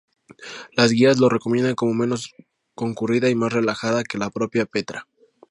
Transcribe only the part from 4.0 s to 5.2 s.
que la propia Petra.